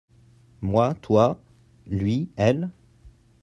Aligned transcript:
Moi/Toi. 0.63 1.37
Lui/Elle. 1.85 2.71